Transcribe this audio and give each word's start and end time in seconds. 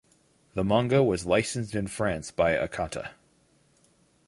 The 0.55 0.63
manga 0.63 1.03
was 1.03 1.27
licensed 1.27 1.75
in 1.75 1.85
France 1.85 2.31
by 2.31 2.55
Akata. 2.57 3.11